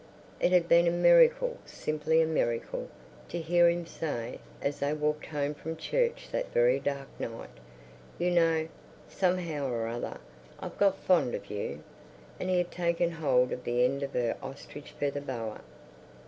It 0.39 0.51
had 0.51 0.67
been 0.67 0.87
a 0.87 0.89
miracle, 0.89 1.59
simply 1.63 2.23
a 2.23 2.25
miracle, 2.25 2.89
to 3.29 3.39
hear 3.39 3.69
him 3.69 3.85
say, 3.85 4.39
as 4.59 4.79
they 4.79 4.93
walked 4.93 5.27
home 5.27 5.53
from 5.53 5.75
church 5.77 6.29
that 6.31 6.51
very 6.51 6.79
dark 6.79 7.07
night, 7.19 7.51
"You 8.17 8.31
know, 8.31 8.67
somehow 9.07 9.67
or 9.71 9.85
other, 9.87 10.17
I've 10.59 10.79
got 10.79 10.97
fond 10.97 11.35
of 11.35 11.51
you." 11.51 11.83
And 12.39 12.49
he 12.49 12.57
had 12.57 12.71
taken 12.71 13.11
hold 13.11 13.51
of 13.51 13.63
the 13.63 13.85
end 13.85 14.01
of 14.01 14.13
her 14.13 14.37
ostrich 14.41 14.89
feather 14.89 15.21
boa. 15.21 15.61